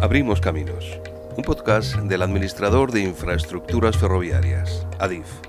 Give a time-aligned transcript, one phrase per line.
[0.00, 1.00] Abrimos Caminos,
[1.36, 5.47] un podcast del administrador de infraestructuras ferroviarias, ADIF.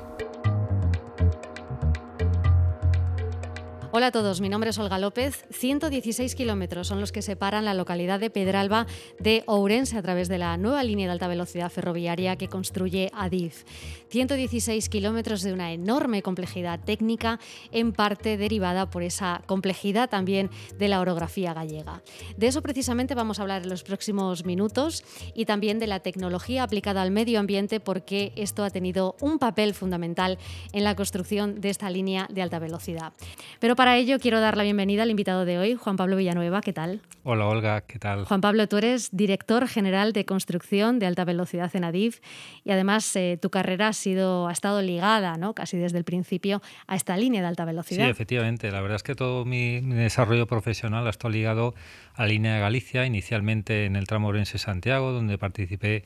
[4.00, 5.44] Hola a todos, mi nombre es Olga López.
[5.50, 8.88] 116 kilómetros son los que separan la localidad de Pedralba
[9.20, 13.66] de Ourense a través de la nueva línea de alta velocidad ferroviaria que construye Adif.
[14.08, 17.42] 116 kilómetros de una enorme complejidad técnica,
[17.74, 22.02] en parte derivada por esa complejidad también de la orografía gallega.
[22.38, 25.04] De eso precisamente vamos a hablar en los próximos minutos
[25.36, 29.74] y también de la tecnología aplicada al medio ambiente porque esto ha tenido un papel
[29.74, 30.38] fundamental
[30.72, 33.12] en la construcción de esta línea de alta velocidad.
[33.60, 36.62] Pero para ello quiero dar la bienvenida al invitado de hoy, Juan Pablo Villanueva.
[36.62, 37.02] ¿Qué tal?
[37.24, 38.26] Hola Olga, ¿qué tal?
[38.26, 42.20] Juan Pablo, tú eres director general de construcción de alta velocidad en Adif
[42.64, 45.54] y además eh, tu carrera ha, sido, ha estado ligada ¿no?
[45.54, 48.06] casi desde el principio a esta línea de alta velocidad.
[48.06, 48.72] Sí, efectivamente.
[48.72, 51.74] La verdad es que todo mi, desarrollo profesional ha estado ligado
[52.16, 56.04] a la línea de Galicia, inicialmente en el tramo Orense-Santiago, donde participé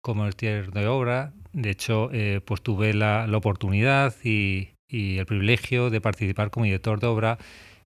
[0.00, 1.32] como el tier de obra.
[1.52, 6.64] De hecho, eh, pues tuve la, la oportunidad y, y el privilegio de participar como
[6.64, 7.38] director de obra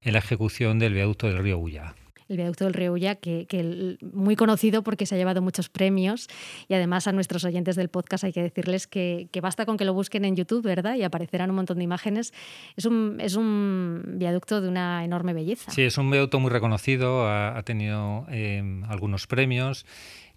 [0.03, 1.95] en la ejecución del viaducto del río Ulla
[2.31, 6.29] el viaducto del río Ulla, que, que, muy conocido porque se ha llevado muchos premios
[6.69, 9.85] y además a nuestros oyentes del podcast hay que decirles que, que, basta con que
[9.85, 10.95] lo busquen en YouTube, ¿verdad?
[10.95, 12.33] Y aparecerán un montón de imágenes.
[12.77, 15.73] Es un, es un viaducto de una enorme belleza.
[15.73, 19.85] Sí, es un viaducto muy reconocido, ha, ha tenido eh, algunos premios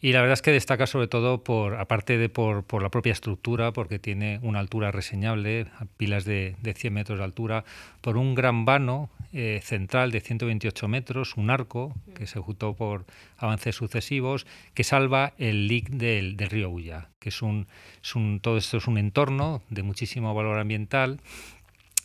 [0.03, 3.13] y la verdad es que destaca sobre todo por, aparte de por, por la propia
[3.13, 7.63] estructura, porque tiene una altura reseñable, pilas de, de 100 metros de altura,
[8.01, 13.05] por un gran vano eh, central de 128 metros, un arco que se ejecutó por
[13.37, 17.67] avances sucesivos, que salva el lic del, del río Ulla, que es un,
[18.03, 21.21] es un, todo esto es un entorno de muchísimo valor ambiental.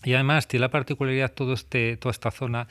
[0.05, 2.69] Y además tiene la particularidad todo este, toda esta zona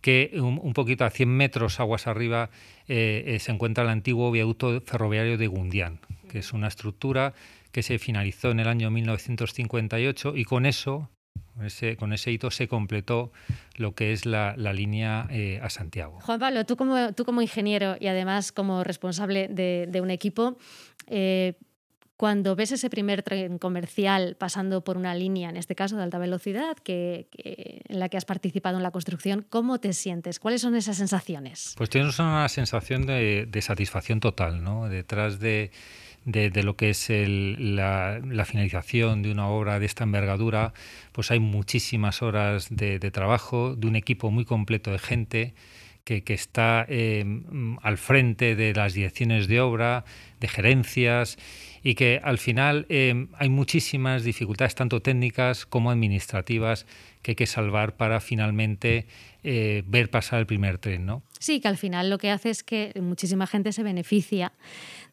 [0.00, 2.50] que un, poquito a 100 metros aguas arriba
[2.88, 7.34] eh, eh, se encuentra el antiguo viaducto ferroviario de Gundián, que es una estructura
[7.72, 11.08] que se finalizó en el año 1958 y con eso,
[11.98, 13.32] con ese, hito, se completó
[13.76, 16.20] lo que es la, línea eh, a Santiago.
[16.20, 20.56] Juan Pablo, tú como, ingeniero y además como responsable de, de un equipo,
[21.06, 21.54] eh,
[22.20, 26.18] cuando ves ese primer tren comercial pasando por una línea, en este caso de alta
[26.18, 30.38] velocidad, que, que, en la que has participado en la construcción, ¿cómo te sientes?
[30.38, 31.72] ¿Cuáles son esas sensaciones?
[31.78, 34.90] Pues tienes una sensación de, de satisfacción total, ¿no?
[34.90, 35.70] Detrás de,
[36.26, 40.74] de, de, lo que es el, la, la, finalización de una obra de esta envergadura,
[41.12, 45.54] pues hay muchísimas horas de, de trabajo, de un equipo muy completo de gente
[46.04, 47.24] que, que está eh,
[47.82, 50.04] al frente de las direcciones de obra,
[50.40, 51.38] de gerencias
[51.82, 56.86] y que al final eh, hay muchísimas dificultades, tanto técnicas como administrativas,
[57.22, 59.06] que hay que salvar para finalmente
[59.42, 61.06] eh, ver pasar el primer tren.
[61.06, 61.22] ¿no?
[61.38, 64.52] Sí, que al final lo que hace es que muchísima gente se beneficia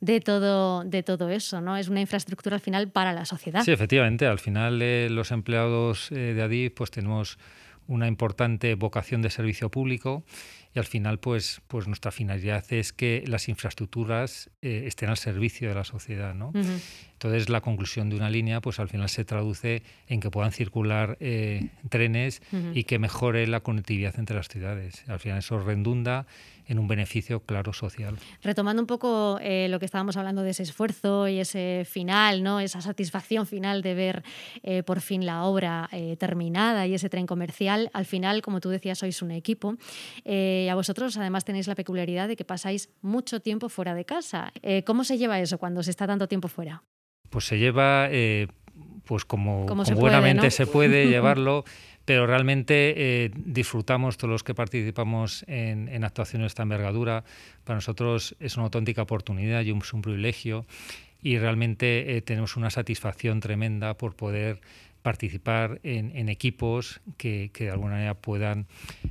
[0.01, 1.61] de todo, de todo eso.
[1.61, 1.77] ¿no?
[1.77, 3.63] Es una infraestructura al final para la sociedad.
[3.63, 4.25] Sí, efectivamente.
[4.25, 7.37] Al final eh, los empleados de ADIF pues tenemos
[7.87, 10.25] una importante vocación de servicio público
[10.77, 15.69] y al final pues, pues nuestra finalidad es que las infraestructuras eh, estén al servicio
[15.69, 16.35] de la sociedad.
[16.35, 16.49] ¿no?
[16.49, 16.79] Uh -huh.
[17.13, 21.17] Entonces la conclusión de una línea pues al final se traduce en que puedan circular
[21.19, 22.77] eh, trenes uh -huh.
[22.77, 25.03] y que mejore la conectividad entre las ciudades.
[25.07, 26.27] Al final eso redunda
[26.67, 28.17] en un beneficio claro social.
[28.43, 32.59] Retomando un poco eh, lo que estábamos hablando de ese esfuerzo y ese final, ¿no?
[32.59, 34.23] esa satisfacción final de ver
[34.63, 38.69] eh, por fin la obra eh, terminada y ese tren comercial, al final, como tú
[38.69, 39.77] decías, sois un equipo
[40.25, 44.51] eh, a vosotros además tenéis la peculiaridad de que pasáis mucho tiempo fuera de casa.
[44.61, 46.83] Eh, ¿Cómo se lleva eso cuando se está tanto tiempo fuera?
[47.29, 48.47] Pues se lleva eh,
[49.05, 50.51] pues como, como se buenamente puede, ¿no?
[50.51, 51.63] se puede llevarlo
[52.07, 57.25] pero realmente eh, disfrutamos todos los que participamos en, en, actuaciones de esta envergadura.
[57.65, 60.65] Para nosotros es una auténtica oportunidad y es un privilegio
[61.21, 64.61] y realmente eh, tenemos una satisfacción tremenda por poder
[65.01, 68.67] participar en, en equipos que, que, de alguna manera puedan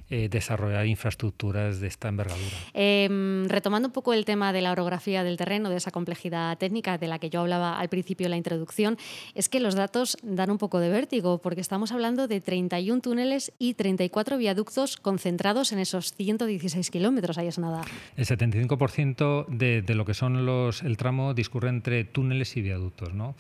[0.09, 2.57] eh, desarrollar infraestructuras de esta envergadura.
[2.75, 6.97] Eh, retomando un poco el tema de la orografía del terreno, de esa complejidad técnica
[6.97, 8.99] de la que yo hablaba al principio en la introducción,
[9.35, 13.53] es que los datos dan un poco de vértigo, porque estamos hablando de 31 túneles
[13.59, 17.83] y 34 viaductos concentrados en esos 116 kilómetros, ahí es nada.
[18.17, 23.13] El 75% de, de, lo que son los, el tramo discurre entre túneles y viaductos,
[23.13, 23.35] ¿no?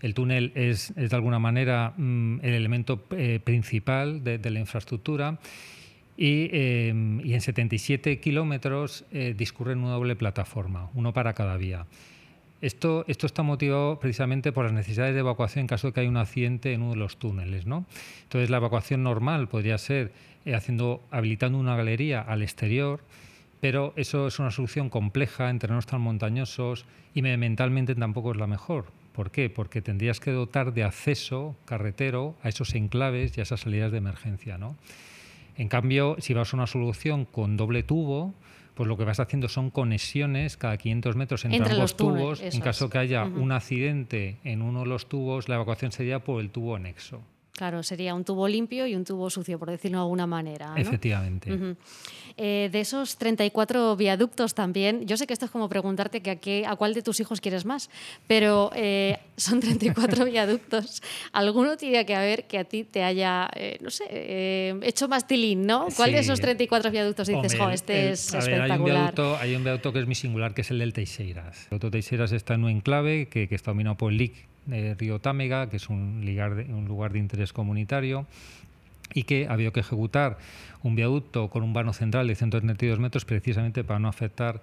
[0.00, 4.60] El túnel es, es de alguna manera mmm, el elemento eh, principal de, de, la
[4.60, 5.38] infraestructura
[6.16, 11.86] y, eh, y en 77 kilómetros eh, discurren una doble plataforma, uno para cada vía.
[12.60, 16.08] Esto, esto, está motivado precisamente por las necesidades de evacuación en caso de que haya
[16.08, 17.66] un accidente en uno de los túneles.
[17.66, 17.84] ¿no?
[18.22, 20.12] Entonces, la evacuación normal podría ser
[20.46, 23.02] eh, haciendo, habilitando una galería al exterior
[23.64, 26.84] pero eso es una solución compleja en terrenos tan montañosos
[27.14, 28.92] y mentalmente tampoco es la mejor.
[29.14, 29.48] ¿Por qué?
[29.48, 33.96] Porque tendrías que dotar de acceso carretero a esos enclaves y a esas salidas de
[33.96, 34.58] emergencia.
[34.58, 34.76] ¿no?
[35.56, 38.34] En cambio, si vas a una solución con doble tubo,
[38.74, 42.42] pues lo que vas haciendo son conexiones cada 500 metros entre, ambos los tubos.
[42.42, 46.40] En caso que haya un accidente en uno de los tubos, la evacuación sería por
[46.40, 47.22] el tubo anexo.
[47.56, 50.74] Claro, sería un tubo limpio y un tubo sucio, por decirlo de alguna manera.
[50.76, 51.76] Efectivamente.
[52.36, 56.36] Eh, de esos 34 viaductos también, yo sé que esto es como preguntarte que a,
[56.36, 57.90] qué, a cuál de tus hijos quieres más,
[58.26, 61.00] pero eh, son 34 viaductos.
[61.30, 65.64] Alguno tiene que haber que a ti te haya, eh, no sé, hecho más tilín,
[65.64, 65.86] ¿no?
[65.96, 68.70] ¿Cuál de esos 34 viaductos dices, jo, este es espectacular?
[68.70, 71.62] hay, un viaducto, hay, un viaducto, que es muy singular, que es el del Teixeiras.
[71.62, 74.94] El viaducto Teixeiras está en un enclave que, que está dominado por el LIC de
[74.94, 78.26] Río Támega, que es un, un lugar de interés comunitario,
[79.12, 80.38] y que ha habido que ejecutar
[80.82, 84.62] un viaducto con un vano central de 132 metros precisamente para no afectar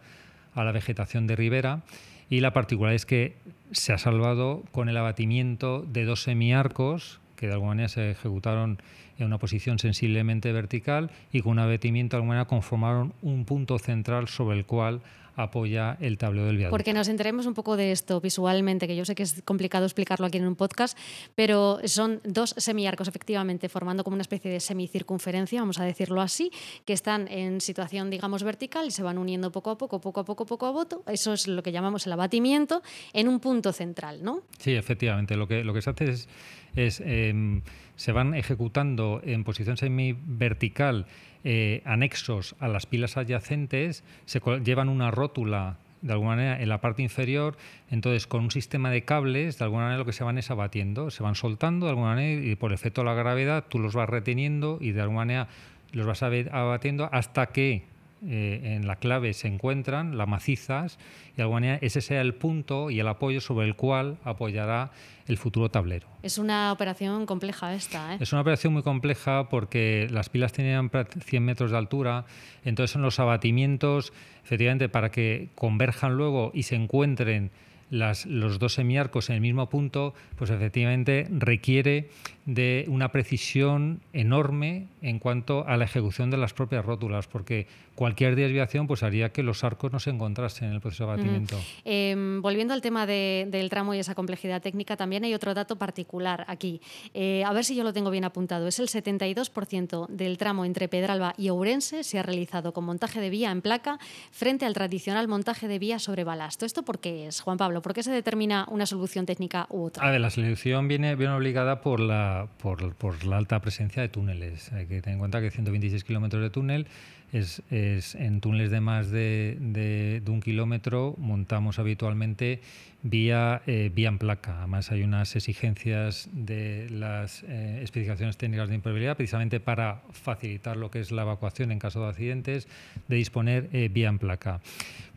[0.55, 1.81] a la vegetación de ribera.
[2.29, 3.35] Y la particularidad es que
[3.71, 8.77] se ha salvado con el abatimiento de dos semiarcos que de alguna manera se ejecutaron
[9.17, 13.79] en una posición sensiblemente vertical y con un abatimiento de alguna manera conformaron un punto
[13.79, 15.01] central sobre el cual
[15.35, 16.75] apoya el tablero del viaducto.
[16.75, 20.25] Porque nos enteremos un poco de esto visualmente, que yo sé que es complicado explicarlo
[20.25, 20.97] aquí en un podcast,
[21.35, 26.51] pero son dos semiarcos efectivamente formando como una especie de semicircunferencia, vamos a decirlo así,
[26.85, 30.25] que están en situación, digamos, vertical y se van uniendo poco a poco, poco a
[30.25, 31.03] poco, poco a poco.
[31.07, 32.81] Eso es lo que llamamos el abatimiento
[33.13, 34.41] en un punto central, ¿no?
[34.57, 35.35] Sí, efectivamente.
[35.35, 36.27] Lo que, lo que se hace es,
[36.75, 37.61] es em,
[38.01, 41.05] se van ejecutando en posición semi-vertical
[41.43, 46.81] eh, anexos a las pilas adyacentes, se llevan una rótula de alguna manera en la
[46.81, 47.57] parte inferior,
[47.91, 51.11] entonces con un sistema de cables, de alguna manera lo que se van es abatiendo,
[51.11, 54.09] se van soltando de alguna manera y por efecto de la gravedad tú los vas
[54.09, 55.47] reteniendo y de alguna manera
[55.91, 57.83] los vas abatiendo hasta que
[58.27, 60.99] eh, en la clave se encuentran, las macizas,
[61.33, 64.91] y de alguna manera ese sea el punto y el apoyo sobre el cual apoyará
[65.27, 66.07] el futuro tablero.
[66.21, 68.13] Es una operación compleja esta.
[68.13, 68.17] ¿eh?
[68.19, 72.25] Es una operación muy compleja porque las pilas tenían 100 metros de altura,
[72.63, 74.13] entonces en los abatimientos,
[74.43, 77.51] efectivamente, para que converjan luego y se encuentren
[77.91, 82.09] los dos semiarcos en el mismo punto, pues efectivamente requiere
[82.45, 88.35] de una precisión enorme en cuanto a la ejecución de las propias rótulas, porque cualquier
[88.35, 91.59] desviación pues haría que los arcos no se encontrasen en el proceso de abatimiento.
[91.85, 96.45] Em, volviendo al tema del tramo y esa complejidad técnica, también hay otro dato particular
[96.47, 96.81] aquí.
[97.13, 98.67] Eh, a ver si yo lo tengo bien apuntado.
[98.67, 103.29] Es el 72% del tramo entre Pedralba y Ourense se ha realizado con montaje de
[103.29, 103.99] vía en placa
[104.31, 106.65] frente al tradicional montaje de vía sobre balasto.
[106.65, 107.81] ¿Esto por qué es, Juan Pablo?
[107.81, 110.07] ¿Por qué se determina una solución técnica u otra?
[110.07, 112.30] A ver, la solución viene, obligada por la,
[112.61, 114.71] por, por la alta presencia de túneles.
[114.73, 116.87] Hay que tener en cuenta que 126 kilómetros de túnel
[117.31, 122.61] es, es, en túneles de más de, de, un kilómetro montamos habitualmente
[123.03, 124.59] vía, eh, vía en placa.
[124.59, 130.91] Además hay unas exigencias de las eh, especificaciones técnicas de impermeabilidad precisamente para facilitar lo
[130.91, 132.67] que es la evacuación en caso de accidentes,
[133.07, 134.59] de disponer eh, vía en placa.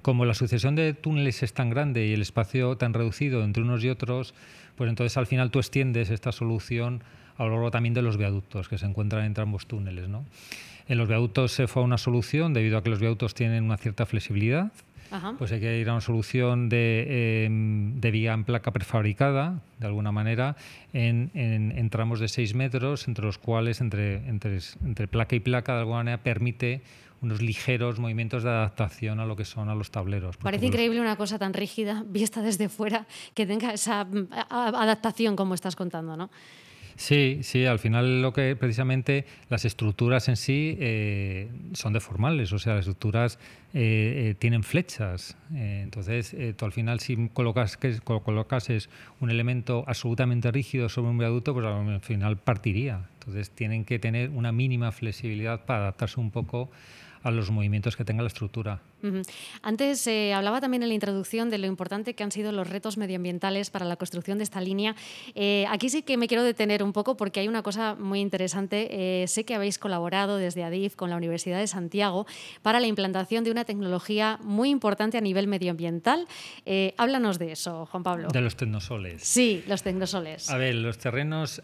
[0.02, 3.82] Como la sucesión de túneles es tan grande y el espacio tan reducido entre unos
[3.82, 4.34] y otros,
[4.76, 7.02] pues entonces al final tú extiendes esta solución
[7.36, 10.08] a lo largo también de los viaductos que se encuentran entre ambos túneles.
[10.08, 10.24] ¿no?
[10.88, 13.76] En los viaductos se fue a una solución, debido a que los viaductos tienen una
[13.76, 14.72] cierta flexibilidad,
[15.38, 19.86] pues hay que ir a una solución de, em, de, vía en placa prefabricada, de
[19.86, 20.56] alguna manera,
[20.92, 25.74] en, en, tramos de 6 metros, entre los cuales, entre, entre, entre placa y placa,
[25.74, 26.82] de alguna manera, permite
[27.24, 30.36] unos ligeros movimientos de adaptación a lo que son a los tableros.
[30.36, 34.06] Parece increíble una cosa tan rígida, vista desde fuera, que tenga esa
[34.50, 36.30] adaptación como estás contando, ¿no?
[36.96, 42.58] Sí, sí, al final lo que precisamente las estructuras en sí eh, son deformables, o
[42.60, 43.40] sea, las estructuras
[43.72, 45.36] eh, eh, tienen flechas.
[45.52, 51.52] entonces, tú al final si colocas, que, colocases un elemento absolutamente rígido sobre un viaducto,
[51.52, 53.08] pues al final partiría.
[53.14, 56.70] Entonces, tienen que tener una mínima flexibilidad para adaptarse un poco
[57.24, 58.82] a los movimientos que tenga la estructura.
[59.62, 62.96] Antes eh, hablaba también en la introducción de lo importante que han sido los retos
[62.96, 64.94] medioambientales para la construcción de esta línea.
[65.34, 69.22] Eh, aquí sí que me quiero detener un poco porque hay una cosa muy interesante.
[69.22, 72.26] Eh, sé que habéis colaborado desde ADIF con la Universidad de Santiago
[72.62, 76.26] para la implantación de una tecnología muy importante a nivel medioambiental.
[76.96, 78.28] háblanos de eso, Juan Pablo.
[78.28, 79.22] De los tecnosoles.
[79.22, 80.50] Sí, los tecnosoles.
[80.50, 81.62] A ver, los terrenos,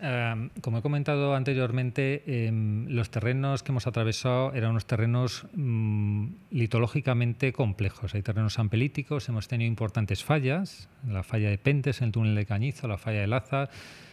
[0.60, 7.29] como he comentado anteriormente, em, los terrenos que hemos atravesado eran unos terrenos mm, litológicamente
[7.52, 8.14] complejos.
[8.14, 12.88] Hay terrenos ampelíticos, hemos tenido importantes fallas, la falla de Pentes, el túnel de Cañizo,
[12.88, 13.68] la falla de Laza.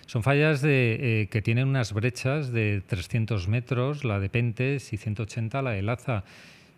[0.06, 4.98] Son fallas de, eh, que tienen unas brechas de 300 metros, la de Pentes, y
[4.98, 6.24] 180 la de Laza.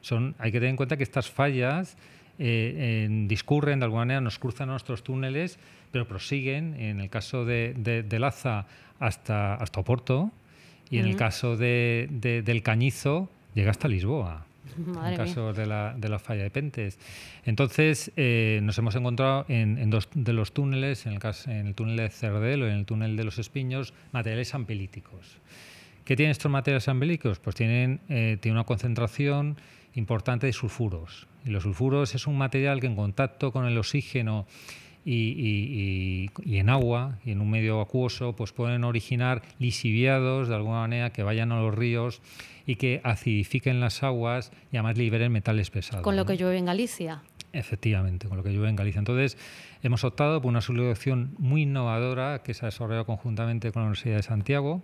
[0.02, 1.98] Son, hay que tener en cuenta que estas fallas
[2.40, 5.60] eh, discurren, de alguna manera nos cruzan nuestros túneles,
[5.92, 8.66] pero prosiguen, en el caso de, de, Laza,
[9.00, 10.32] hasta, hasta Oporto,
[10.90, 12.08] y en el caso de,
[12.44, 14.49] del Cañizo, llega hasta Lisboa.
[14.78, 17.00] en el caso de la, de la, falla de Pentes.
[17.44, 21.76] Entonces, eh, nos hemos encontrado en, dos de los túneles, en el, caso, en el
[21.76, 25.38] túnel de Cerdelo y en el túnel de los Espiños, materiales ampelíticos.
[26.06, 27.40] ¿Qué tienen estos materiales ampelíticos?
[27.40, 29.58] Pues tienen, eh, tienen una concentración
[29.94, 31.28] importante de sulfuros.
[31.46, 34.48] Y los sulfuros es un material que en contacto con el oxígeno
[35.06, 41.12] y, en agua y en un medio acuoso pues pueden originar lisiviados de alguna manera
[41.12, 42.22] que vayan a los ríos
[42.66, 46.04] y que acidifiquen las aguas y además liberen metales pesados.
[46.04, 47.24] Con lo que llueve en Galicia.
[47.52, 49.00] Efectivamente, con lo que llueve en Galicia.
[49.00, 49.38] Entonces,
[49.82, 54.18] hemos optado por una solución muy innovadora que se ha desarrollado conjuntamente con la Universidad
[54.18, 54.84] de Santiago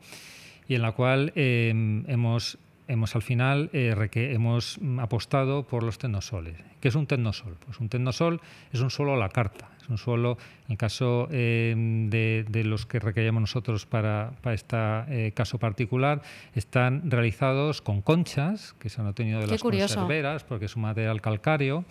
[0.68, 1.70] y en la cual eh,
[2.08, 6.56] hemos hemos al final eh, hemos apostado por los tecnosoles.
[6.80, 7.58] ¿Qué es un tecnosol?
[7.66, 9.70] Pues un tecnosol es un suelo a la carta.
[9.82, 14.78] Es un suelo, en el caso eh, de, los que requeríamos nosotros para, para este
[14.78, 16.22] eh, caso particular,
[16.56, 21.22] están realizados con conchas que se han obtenido de las conserveras, porque es un material
[21.22, 21.86] calcáreo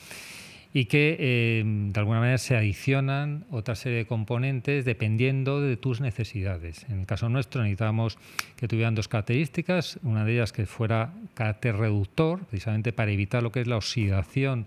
[0.76, 6.00] y que em, de alguna manera se adicionan otra serie de componentes dependiendo de tus
[6.00, 6.85] necesidades.
[6.90, 8.19] En el caso nuestro necesitábamos
[8.57, 13.52] que tuvieran dos características, una de ellas que fuera carácter reductor, precisamente para evitar lo
[13.52, 14.66] que es la oxidación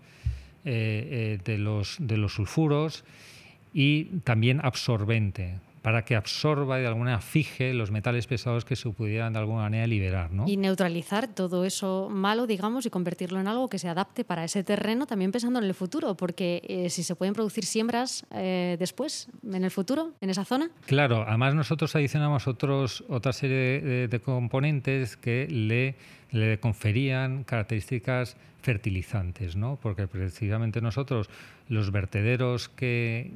[0.63, 3.03] eh, eh, de, los, de los sulfuros,
[3.73, 5.55] y también absorbente,
[5.87, 9.39] para que absorba y de alguna manera fije los metales pesados que se pudieran de
[9.39, 10.33] alguna manera liberar.
[10.33, 10.43] ¿no?
[10.45, 14.65] Y neutralizar todo eso malo, digamos, y convertirlo en algo que se adapte para ese
[14.65, 19.29] terreno, también pensando en el futuro, porque eh, si se pueden producir siembras eh, después,
[19.49, 20.69] en el futuro, en esa zona.
[20.85, 25.95] Claro, además nosotros adicionamos otros, otra serie de, componentes que le,
[26.31, 29.79] le conferían características fertilizantes, ¿no?
[29.81, 31.29] porque precisamente nosotros
[31.69, 33.31] los vertederos que,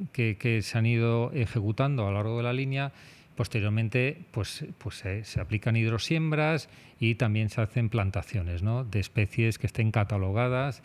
[0.62, 2.92] se han ido ejecutando a lo largo de la línea,
[3.34, 6.68] posteriormente pues, pues se, aplican hidrosiembras
[7.00, 8.84] y también se hacen plantaciones ¿no?
[8.84, 10.82] de especies que estén catalogadas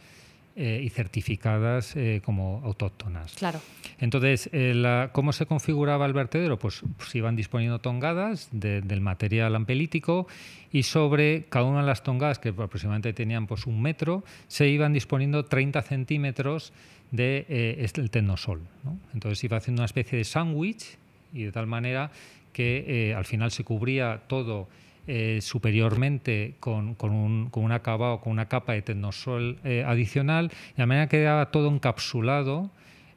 [0.59, 3.35] eh, y certificadas eh, como autóctonas.
[3.35, 3.61] Claro.
[3.99, 6.57] Entonces, eh, ¿cómo se configuraba el vertedero?
[6.57, 10.25] Pues, pues se iban disponiendo tongadas del material ampelítico
[10.71, 14.93] y sobre cada una de las tongadas, que aproximadamente tenían pues, un metro, se iban
[14.93, 16.73] disponiendo 30 centímetros
[17.11, 18.61] del de, este, tecnosol.
[18.83, 18.97] ¿no?
[19.13, 20.97] Entonces iba haciendo una especie de sándwich
[21.33, 22.09] y de tal manera
[22.51, 24.67] que al final se cubría todo
[25.07, 30.51] eh, superiormente con, con, un, con, un, acabado, con una capa de tecnosol eh, adicional,
[30.75, 32.69] de manera que quedaba todo encapsulado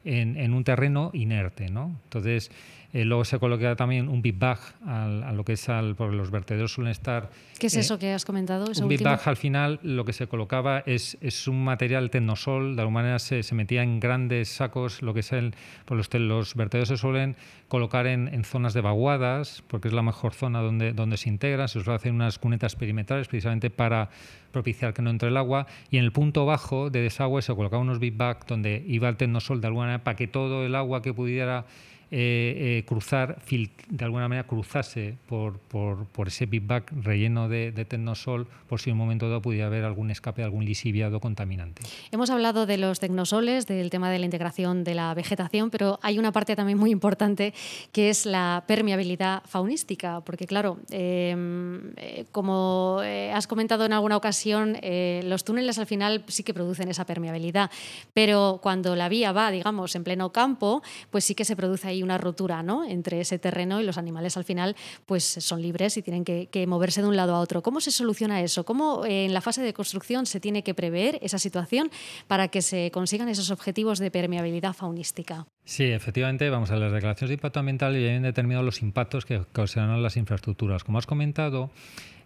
[0.05, 1.69] en, en un terreno inerte.
[1.69, 1.99] ¿no?
[2.05, 2.51] Entonces,
[2.93, 6.29] eh, luego se coloca también un big bag a lo que es al, porque los
[6.29, 7.29] vertederos suelen estar.
[7.57, 8.65] ¿Qué es eso que has comentado?
[8.81, 12.81] un big bag al final lo que se colocaba es, es un material tecnosol, de
[12.81, 15.53] alguna manera se, se, metía en grandes sacos, lo que es el.
[15.85, 17.35] Por los, los vertederos se suelen
[17.67, 21.67] colocar en, en, zonas de vaguadas, porque es la mejor zona donde, donde se integra,
[21.67, 24.09] se suele hacer unas cunetas perimetrales precisamente para
[24.51, 27.81] propiciar que no entre el agua, y en el punto bajo de desagüe se colocaba
[27.81, 31.01] unos big bag donde iba el tecnosol de alguna manera para que todo el agua
[31.01, 31.65] que pudiera
[32.13, 37.85] eh, eh, cruzar, de alguna manera cruzase por, por, por ese bag relleno de, de
[37.85, 41.83] tecnosol, por si en un momento dado pudiera haber algún escape, algún lisiviado contaminante.
[42.11, 46.19] Hemos hablado de los tecnosoles, del tema de la integración de la vegetación, pero hay
[46.19, 47.53] una parte también muy importante
[47.93, 52.99] que es la permeabilidad faunística, porque claro, em, eh, como
[53.33, 54.75] has comentado en alguna ocasión,
[55.23, 57.71] los túneles al final sí que producen esa permeabilidad,
[58.13, 62.00] pero cuando la vía va, digamos, en pleno campo, pues sí que se produce ahí
[62.03, 62.83] una rotura ¿no?
[62.83, 67.01] entre ese terreno y los animales al final pues son libres y tienen que, moverse
[67.01, 67.61] de un lado a otro.
[67.61, 68.63] ¿Cómo se soluciona eso?
[68.63, 71.91] ¿Cómo eh, en la fase de construcción se tiene que prever esa situación
[72.27, 75.47] para que se consigan esos objetivos de permeabilidad faunística?
[75.65, 79.43] Sí, efectivamente, vamos a las declaraciones de impacto ambiental y han determinado los impactos que
[79.51, 80.83] causan las infraestructuras.
[80.83, 81.71] Como has comentado,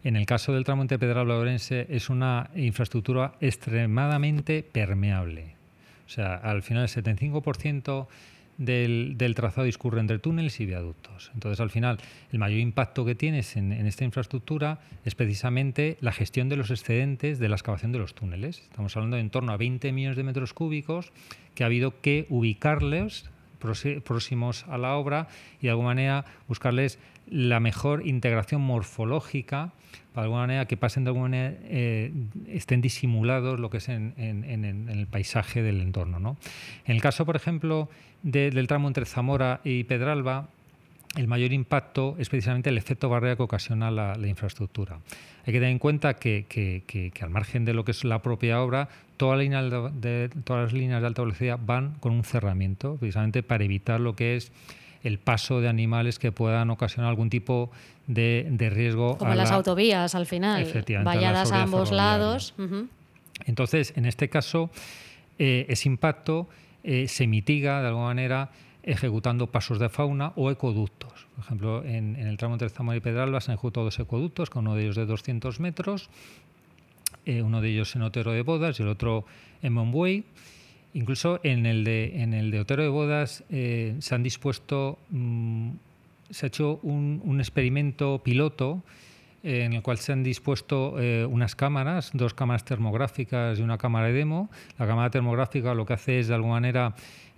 [0.03, 5.55] en el caso del tramo entre Pedral Orense es una infraestructura extremadamente permeable.
[6.05, 8.07] O sea, al final el 75%
[8.57, 11.31] del, trazado discurre entre túneles y viaductos.
[11.33, 11.97] Entonces, al final,
[12.31, 17.39] el mayor impacto que tienes en, esta infraestructura es precisamente la gestión de los excedentes
[17.39, 18.59] de la excavación de los túneles.
[18.59, 21.11] Estamos hablando de en torno a 20 millones de metros cúbicos
[21.53, 23.29] que ha habido que ubicarlos
[24.03, 25.27] próximos a la obra
[25.59, 29.73] y de alguna manera buscarles la mejor integración morfológica
[30.13, 32.11] para alguna manera que pasen de alguna manera, eh,
[32.47, 34.13] estén disimulados lo que es en,
[34.89, 36.19] el paisaje del entorno.
[36.19, 36.37] ¿no?
[36.85, 37.89] En el caso, por ejemplo,
[38.23, 40.47] del tramo entre Zamora y Pedralba,
[41.17, 44.99] el mayor impacto es precisamente el efecto barrera que ocasiona la, infraestructura.
[45.45, 48.89] Hay que tener en cuenta que, al margen de lo que es la propia obra,
[49.17, 54.15] de, todas las líneas de alta velocidad van con un cerramiento, precisamente para evitar lo
[54.15, 54.51] que es
[55.05, 57.69] el paso de animales que puedan ocasionar algún tipo
[58.07, 59.17] de, riesgo.
[59.17, 60.65] Como las autovías, al final,
[61.03, 62.55] valladas a ambos lados.
[63.45, 64.71] Entonces, en este caso,
[65.37, 66.47] eh, ese impacto
[66.83, 68.49] eh, se mitiga de alguna manera
[68.83, 71.27] ejecutando pasos de fauna o ecoductos.
[71.35, 74.65] Por ejemplo, en, el tramo entre Zamora y Pedralba se han ejecutado dos ecoductos, con
[74.65, 76.09] uno de ellos de 200 metros,
[77.25, 79.25] eh, uno de ellos en Otero de Bodas y el otro
[79.61, 80.23] en Monbuey.
[80.95, 85.69] Incluso en el de, en el de Otero de Bodas eh, se han dispuesto, mm,
[86.31, 88.81] se ha hecho un, experimento piloto
[89.43, 90.95] eh, en el cual se han dispuesto
[91.29, 94.49] unas cámaras, dos cámaras termográficas y una cámara de demo.
[94.79, 96.95] La cámara termográfica lo que hace es, de alguna manera,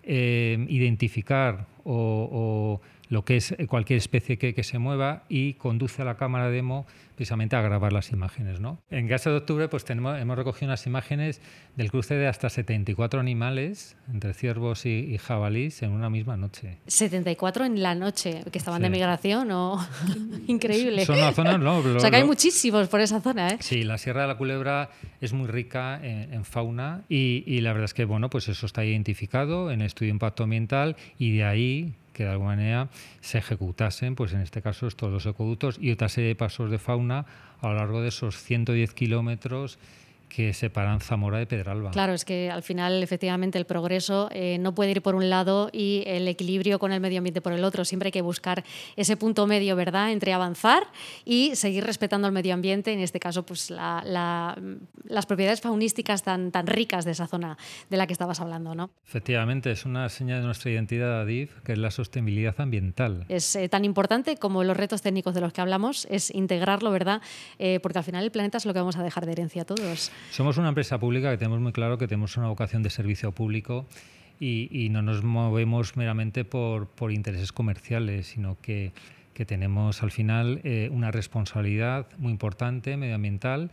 [0.09, 6.17] eh, identificar o, lo que es cualquier especie que, se mueva y conduce a la
[6.17, 6.85] cámara demo
[7.15, 8.59] precisamente a grabar las imágenes.
[8.59, 8.79] ¿no?
[8.89, 11.41] En Casa de Octubre pues tenemos, hemos recogido unas imágenes
[11.75, 16.77] del cruce de hasta 74 animales, entre ciervos y, jabalís, en una misma noche.
[16.87, 19.87] 74 en la noche, que estaban de migración o...
[20.47, 21.05] Increíble.
[21.05, 23.49] Son una zona, no, o sea que hay muchísimos por esa zona.
[23.49, 23.57] ¿eh?
[23.61, 24.89] Sí, la Sierra de la Culebra
[25.21, 28.85] es muy rica en, fauna y, y, la verdad es que bueno, pues eso está
[28.85, 32.89] identificado en el estudio de impacto ambiental y de ahí que de alguna manera
[33.21, 36.79] se ejecutasen, pues en este caso estos dos ecoductos y otra serie de pasos de
[36.79, 37.27] fauna
[37.61, 39.77] a lo largo de esos 110 kilómetros
[40.27, 41.91] que separan Zamora de Pedralba.
[41.91, 45.69] Claro, es que al final efectivamente el progreso eh, no puede ir por un lado
[45.71, 47.85] y el equilibrio con el medio ambiente por el otro.
[47.85, 48.63] Siempre hay que buscar
[48.95, 50.83] ese punto medio, ¿verdad?, entre avanzar
[51.25, 56.67] y seguir respetando el medio ambiente, en este caso, pues las propiedades faunísticas tan, tan
[56.67, 57.57] ricas de esa zona
[57.89, 58.89] de la que estabas hablando, ¿no?
[59.05, 63.25] Efectivamente, es una señal de nuestra identidad, Adif, que es la sostenibilidad ambiental.
[63.29, 67.21] Es eh, tan importante como los retos técnicos de los que hablamos, es integrarlo, ¿verdad?,
[67.59, 69.65] eh, porque al final el planeta es lo que vamos a dejar de herencia a
[69.65, 70.11] todos.
[70.31, 73.85] Somos una empresa pública que tenemos muy claro que tenemos una vocación de servicio público
[74.39, 78.91] y, no nos movemos meramente por, intereses comerciales, sino que
[79.37, 83.69] que tenemos al final eh, una responsabilidad muy importante medioambiental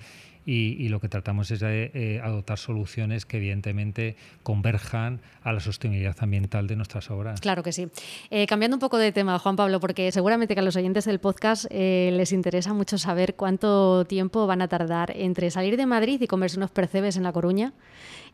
[0.46, 6.16] y, lo que tratamos es de eh, adoptar soluciones que evidentemente converjan a la sostenibilidad
[6.20, 7.40] ambiental de nuestras obras.
[7.40, 7.88] Claro que sí.
[8.30, 11.18] Eh, cambiando un poco de tema, Juan Pablo, porque seguramente que a los oyentes del
[11.18, 16.26] podcast les interesa mucho saber cuánto tiempo van a tardar entre salir de Madrid y
[16.26, 17.72] comerse unos percebes en La Coruña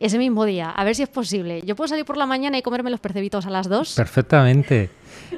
[0.00, 0.70] ese mismo día.
[0.70, 1.62] A ver si es posible.
[1.64, 3.94] ¿Yo puedo salir por la mañana y comerme los percebitos a las dos?
[3.94, 4.90] Perfectamente.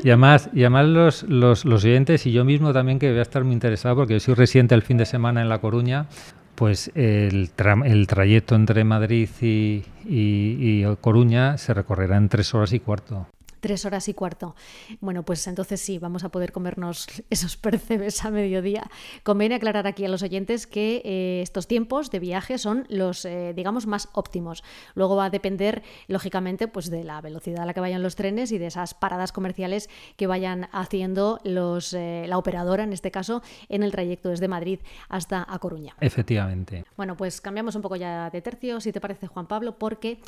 [0.03, 3.55] Y además, y los, los, oyentes y yo mismo también que voy a estar muy
[3.55, 6.07] interesado porque yo soy residente el fin de semana en La Coruña,
[6.55, 7.51] pues el,
[7.85, 13.27] el trayecto entre Madrid y, y, Coruña se recorrerá en tres horas y cuarto.
[13.63, 14.57] Tres horas y cuarto.
[15.01, 18.91] Bueno, pues entonces sí, vamos a poder comernos esos percebes a mediodía.
[19.23, 23.53] Conviene aclarar aquí a los oyentes que eh, estos tiempos de viaje son los, eh,
[23.55, 24.65] digamos, más óptimos.
[24.97, 28.51] Luego va a depender, lógicamente, pues de la velocidad a la que vayan los trenes
[28.51, 33.43] y de esas paradas comerciales que vayan haciendo los, eh, la operadora, en este caso,
[33.69, 35.95] en el trayecto desde Madrid hasta A Coruña.
[36.01, 36.85] Efectivamente.
[36.97, 40.19] Bueno, pues cambiamos un poco ya de tercio, si te parece, Juan Pablo, porque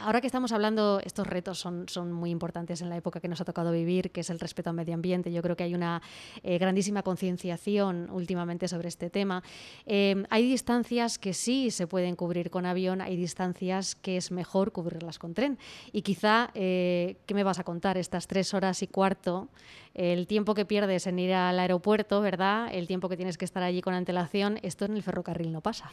[0.00, 3.40] ahora que estamos hablando, estos retos son, son muy importantes en la época que nos
[3.40, 5.32] ha tocado vivir, que es el respeto al medio ambiente.
[5.32, 6.02] Yo creo que hay una
[6.42, 9.42] eh, grandísima concienciación últimamente sobre este tema.
[9.86, 14.72] Eh, hay distancias que sí se pueden cubrir con avión, hay distancias que es mejor
[14.72, 15.58] cubrirlas con tren.
[15.92, 17.98] Y quizá, eh, ¿qué me vas a contar?
[17.98, 19.48] Estas tres horas y cuarto
[19.94, 22.68] el tiempo que pierdes en ir al aeropuerto, ¿verdad?
[22.72, 25.90] El tiempo que tienes que estar allí con antelación, esto en el ferrocarril no pasa.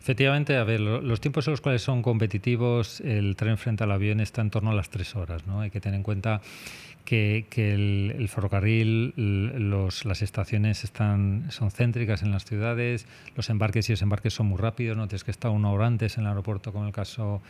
[0.00, 4.20] Efectivamente, a ver, los tiempos en los cuales son competitivos, el tren frente al avión
[4.20, 5.60] está en torno a las tres horas, ¿no?
[5.60, 6.40] Hay que tener en cuenta
[7.04, 9.12] que, el, ferrocarril,
[10.04, 14.96] las estaciones están, son céntricas en las ciudades, los embarques y desembarques son muy rápidos,
[14.96, 17.42] no tienes que estar una hora antes en el aeropuerto, como el caso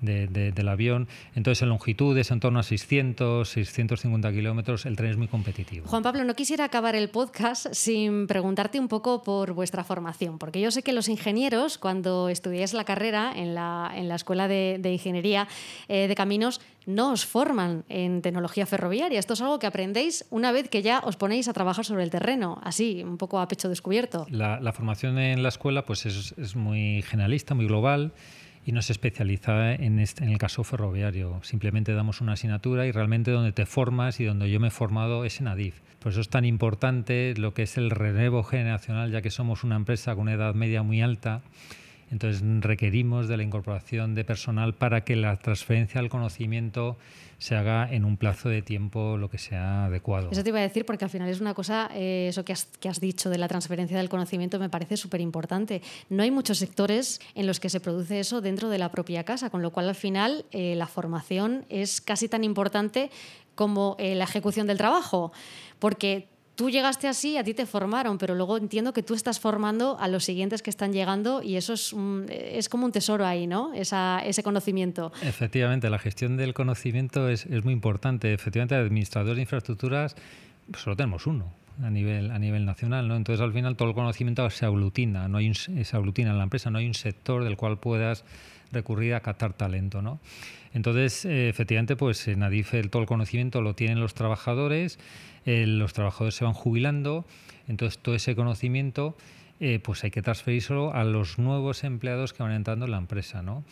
[0.00, 1.08] del avión.
[1.34, 5.86] Entonces, en longitudes, en torno a 600, 650 kilómetros, el tren es muy competitivo.
[5.88, 10.60] Juan Pablo, no quisiera acabar el podcast sin preguntarte un poco por vuestra formación, porque
[10.60, 14.80] yo sé que los ingenieros, cuando estudiáis la carrera en la, en la Escuela de,
[14.90, 15.48] Ingeniería
[15.88, 19.18] eh, de Caminos, no os forman en tecnología ferroviaria.
[19.18, 22.10] Esto es algo que aprendéis una vez que ya os ponéis a trabajar sobre el
[22.10, 24.26] terreno, así, un poco a pecho descubierto.
[24.30, 28.12] La, formación en la escuela pues es, es muy generalista, muy global
[28.64, 31.40] y no se especializa en, este, en el caso ferroviario.
[31.42, 35.24] Simplemente damos una asignatura y realmente donde te formas y donde yo me he formado
[35.24, 35.80] es en ADIF.
[35.98, 39.76] Por eso es tan importante lo que es el relevo generacional, ya que somos una
[39.76, 41.42] empresa con una edad media muy alta
[42.10, 46.98] Entonces requerimos de la incorporación de personal para que la transferencia del conocimiento
[47.38, 50.28] se haga en un plazo de tiempo lo que sea adecuado.
[50.30, 52.66] Eso te iba a decir porque al final es una cosa, eh, eso que has,
[52.66, 55.80] que has, dicho de la transferencia del conocimiento me parece súper importante.
[56.10, 59.48] No hay muchos sectores en los que se produce eso dentro de la propia casa,
[59.48, 63.10] con lo cual al final eh, la formación es casi tan importante
[63.54, 65.32] como eh, la ejecución del trabajo,
[65.78, 66.28] porque
[66.60, 70.08] tú llegaste así, a ti te formaron, pero luego entiendo que tú estás formando a
[70.08, 71.96] los siguientes que están llegando y eso es,
[72.28, 73.72] es como un tesoro ahí, ¿no?
[73.72, 75.10] Esa, ese conocimiento.
[75.22, 78.34] Efectivamente, la gestión del conocimiento es, es muy importante.
[78.34, 80.16] Efectivamente, administradores de infraestructuras
[80.70, 81.50] pues solo tenemos uno
[81.82, 83.16] a nivel, a nivel nacional, ¿no?
[83.16, 86.44] Entonces al final todo el conocimiento se aglutina, no hay un, se aglutina en la
[86.44, 88.24] empresa, no hay un sector del cual puedas
[88.72, 90.20] recurrir a captar talento, ¿no?
[90.72, 94.98] Entonces, eh, efectivamente, pues en Adif todo el conocimiento lo tienen los trabajadores,
[95.44, 97.26] eh, los trabajadores se van jubilando,
[97.66, 99.16] entonces todo ese conocimiento
[99.58, 103.42] eh, pues hay que transferírselo a los nuevos empleados que van entrando en la empresa,
[103.42, 103.64] ¿no?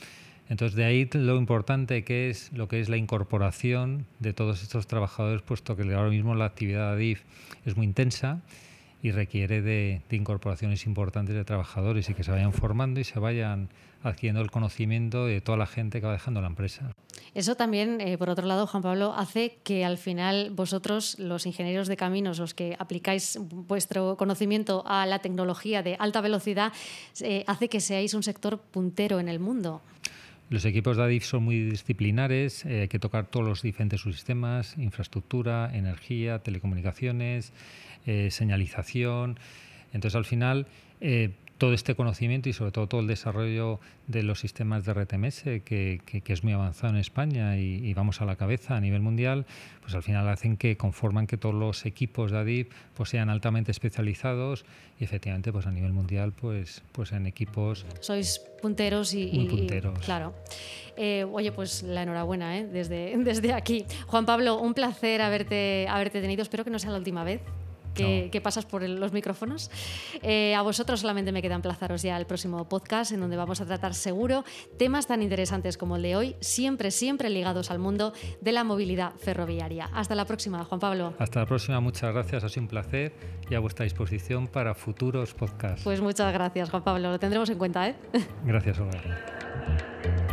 [0.49, 4.87] Entonces de ahí lo importante que es lo que es la incorporación de todos estos
[4.87, 7.23] trabajadores, puesto que ahora mismo la actividad ADIF
[7.65, 8.41] es muy intensa
[9.03, 13.69] y requiere de, incorporaciones importantes de trabajadores y que se vayan formando y se vayan
[14.03, 16.93] adquiriendo el conocimiento de toda la gente que va dejando la empresa.
[17.35, 21.89] Eso también, eh, por otro lado, Juan Pablo, hace que al final vosotros, los ingenieros
[21.89, 26.73] de caminos, los que aplicáis vuestro conocimiento a la tecnología de alta velocidad,
[27.21, 29.83] eh, hace que seáis un sector puntero en el mundo.
[30.51, 34.79] Los equipos de ADIF son muy disciplinares, eh, hay que tocar todos los diferentes subsistemas,
[34.79, 37.53] infraestructura, energía, telecomunicaciones,
[38.07, 39.39] eh, señalización.
[39.93, 40.67] Entonces, al final,
[41.03, 45.43] eh, todo este conocimiento y sobre todo todo el desarrollo de los sistemas de RTMS,
[45.65, 49.45] que, es muy avanzado en España y, vamos a la cabeza a nivel mundial,
[49.81, 53.73] pues al final hacen que conforman que todos los equipos de ADIP pues sean altamente
[53.73, 54.65] especializados
[55.01, 57.85] y efectivamente pues a nivel mundial pues, pues en equipos...
[58.01, 59.27] Sois punteros y...
[59.33, 59.99] Muy punteros.
[59.99, 60.35] claro.
[60.97, 62.67] Eh, oye, pues la enhorabuena ¿eh?
[62.67, 63.85] desde, desde aquí.
[64.07, 66.43] Juan Pablo, un placer haberte, haberte tenido.
[66.43, 67.41] Espero que no sea la última vez
[67.95, 69.71] que, pasas por los micrófonos.
[70.23, 73.67] Eh, a vosotros solamente me queda emplazaros ya al próximo podcast en donde vamos a
[73.67, 74.45] tratar seguro
[74.79, 79.13] temas tan interesantes como el de hoy, siempre, siempre ligados al mundo de la movilidad
[79.17, 79.91] ferroviaria.
[79.93, 81.15] Hasta la próxima, Juan Pablo.
[81.19, 83.13] Hasta la próxima, muchas gracias, ha sido un placer
[83.51, 85.83] y a vuestra disposición para futuros podcasts.
[85.83, 87.89] Pues muchas gracias, Juan Pablo, lo tendremos en cuenta.
[87.89, 87.97] ¿eh?
[88.45, 90.28] Gracias, Olga.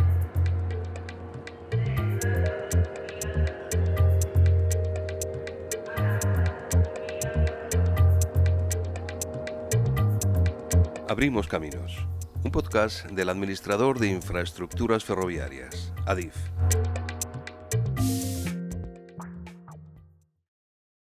[11.16, 12.06] Abrimos Caminos,
[12.44, 16.36] un podcast del administrador de infraestructuras ferroviarias, ADIF.